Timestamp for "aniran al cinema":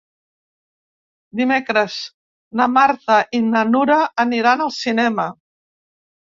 4.25-5.29